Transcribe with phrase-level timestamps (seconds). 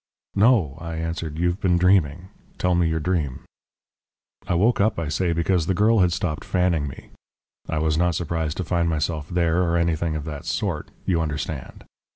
[0.33, 2.29] "No," I answered; "you've been dreaming.
[2.57, 3.41] Tell me your dream."
[4.47, 7.11] "I woke up, I say, because the girl had stopped fanning me.
[7.69, 11.83] I was not surprised to find myself there or anything of that sort, you understand.